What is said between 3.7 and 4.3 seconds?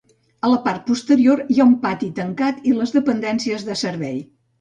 servei.